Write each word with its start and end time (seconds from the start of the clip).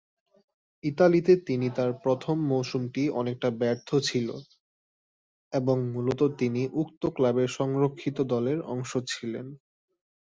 ইতালিতে 0.83 1.33
তিনি 1.47 1.67
তার 1.77 1.91
প্রথম 2.03 2.35
মৌসুমটি 2.49 3.03
অনেকটা 3.19 3.49
ব্যর্থ 3.59 3.89
ছিল 4.07 4.27
এবং 5.53 5.77
মূলত 5.93 6.21
তিনি 6.39 6.61
উক্ত 6.81 7.01
ক্লাবের 7.15 7.49
সংরক্ষিত 7.59 8.17
দলের 8.31 8.59
অংশ 8.73 8.91
ছিলেন। 9.11 9.45